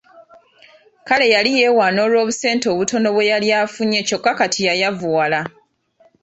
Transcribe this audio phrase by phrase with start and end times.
[1.07, 5.39] Kale yali yeewaana olw’obusente obutono bwe yali afunye kyokka kati yayavuwala.